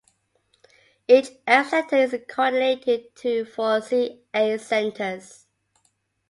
[1.07, 5.45] Each F centre is coordinated to four Ca centres.